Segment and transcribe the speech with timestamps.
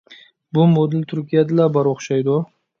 [0.57, 2.43] بۇ مودېل تۈركىيەدىلا بار ئوخشايدۇ.